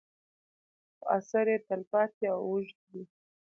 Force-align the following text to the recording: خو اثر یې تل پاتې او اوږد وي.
خو 0.97 1.05
اثر 1.17 1.45
یې 1.53 1.57
تل 1.67 1.81
پاتې 1.91 2.25
او 2.33 2.39
اوږد 2.49 2.77
وي. 2.91 3.03